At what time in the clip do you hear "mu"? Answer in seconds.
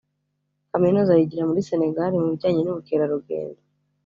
2.21-2.25